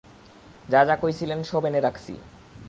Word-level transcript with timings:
যা 0.69 0.81
যা 0.87 0.95
কইসিলেন 0.95 1.39
সব 1.43 1.63
এনে 1.65 1.79
রাখসি! 1.81 2.15